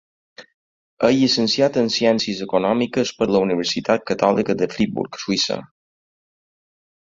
[1.09, 5.63] És llicenciat en Ciències Econòmiques per la Universitat Catòlica de Friburg, Suïssa.